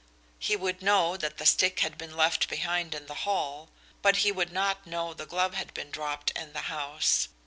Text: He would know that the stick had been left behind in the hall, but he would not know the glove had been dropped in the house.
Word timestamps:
He 0.39 0.55
would 0.55 0.81
know 0.81 1.15
that 1.15 1.37
the 1.37 1.45
stick 1.45 1.81
had 1.81 1.95
been 1.95 2.17
left 2.17 2.49
behind 2.49 2.95
in 2.95 3.05
the 3.05 3.13
hall, 3.13 3.69
but 4.01 4.15
he 4.25 4.31
would 4.31 4.51
not 4.51 4.87
know 4.87 5.13
the 5.13 5.27
glove 5.27 5.53
had 5.53 5.75
been 5.75 5.91
dropped 5.91 6.31
in 6.31 6.53
the 6.53 6.61
house. 6.73 7.27